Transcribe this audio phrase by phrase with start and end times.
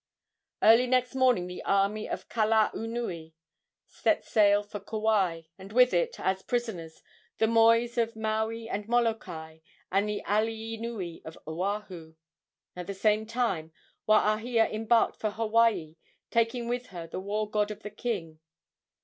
[0.63, 3.33] Early next morning the army of Kalaunui
[3.85, 7.03] set sail for Kauai, and with it, as prisoners,
[7.37, 9.59] the mois of Maui and Molokai
[9.91, 12.15] and the alii nui of Oahu.
[12.75, 13.73] At the same time
[14.09, 15.97] Waahia embarked for Hawaii,
[16.31, 18.39] taking with her the war god of the king.